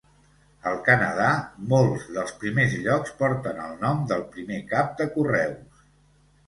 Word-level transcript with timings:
Al 0.69 0.79
Canadà, 0.87 1.27
molts 1.73 2.07
dels 2.15 2.33
primers 2.45 2.73
llocs 2.87 3.15
porten 3.21 3.63
el 3.69 3.79
nom 3.87 4.05
del 4.15 4.27
primer 4.35 4.61
cap 4.77 4.95
de 5.03 5.11
correus. 5.19 5.89